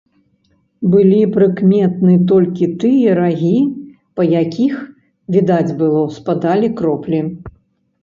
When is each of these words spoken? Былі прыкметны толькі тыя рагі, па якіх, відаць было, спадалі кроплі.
Былі 0.95 1.19
прыкметны 1.35 2.15
толькі 2.31 2.71
тыя 2.85 3.09
рагі, 3.21 3.53
па 4.19 4.29
якіх, 4.43 4.83
відаць 5.37 5.71
было, 5.79 6.01
спадалі 6.21 6.77
кроплі. 6.83 7.27